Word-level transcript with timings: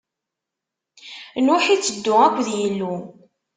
Nuḥ 1.45 1.63
itteddu 1.73 2.15
akked 2.25 2.47
Yillu. 2.57 2.93